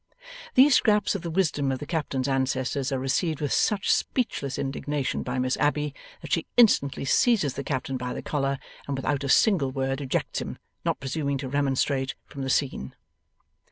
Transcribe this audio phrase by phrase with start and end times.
[0.55, 5.21] These scraps of the wisdom of the captain's ancestors are received with such speechless indignation
[5.21, 5.93] by Miss Abbey,
[6.23, 10.41] that she instantly seizes the Captain by the collar, and without a single word ejects
[10.41, 12.95] him, not presuming to remonstrate, from the scene.